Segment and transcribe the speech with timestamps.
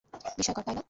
[0.37, 0.79] বিস্ময়কর, তাই না?